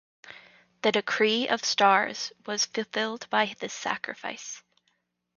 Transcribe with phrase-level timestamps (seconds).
[0.81, 4.63] The decree of the stars was fulfilled by this sacrifice.